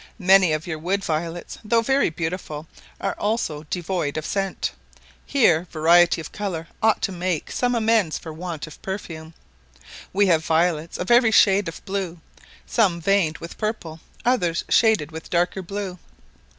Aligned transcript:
Many 0.17 0.51
of 0.51 0.65
your 0.65 0.79
wood 0.79 1.03
violets, 1.03 1.59
though 1.63 1.83
very 1.83 2.09
beautiful, 2.09 2.65
are 2.99 3.13
also 3.19 3.67
devoid 3.69 4.17
of 4.17 4.25
scent; 4.25 4.71
here 5.27 5.67
variety 5.69 6.19
of 6.19 6.31
colour 6.31 6.67
ought 6.81 7.03
to 7.03 7.11
make 7.11 7.51
some 7.51 7.75
amends 7.75 8.17
for 8.17 8.33
want 8.33 8.65
of 8.65 8.81
perfume. 8.81 9.35
We 10.11 10.25
have 10.25 10.43
violets 10.43 10.97
of 10.97 11.11
every 11.11 11.29
shade 11.29 11.67
of 11.67 11.85
blue, 11.85 12.19
some 12.65 12.99
veined 12.99 13.37
with 13.37 13.59
purple, 13.59 13.99
others 14.25 14.63
shaded 14.69 15.11
with 15.11 15.29
darker 15.29 15.61
blue. 15.61 15.99